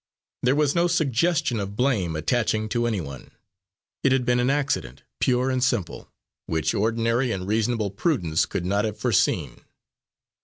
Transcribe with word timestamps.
There 0.41 0.55
was 0.55 0.73
no 0.73 0.87
suggestion 0.87 1.59
of 1.59 1.75
blame 1.75 2.15
attaching 2.15 2.67
to 2.69 2.87
any 2.87 2.99
one; 2.99 3.29
it 4.03 4.11
had 4.11 4.25
been 4.25 4.39
an 4.39 4.49
accident, 4.49 5.03
pure 5.19 5.51
and 5.51 5.63
simple, 5.63 6.09
which 6.47 6.73
ordinary 6.73 7.31
and 7.31 7.45
reasonable 7.47 7.91
prudence 7.91 8.47
could 8.47 8.65
not 8.65 8.83
have 8.83 8.97
foreseen. 8.97 9.61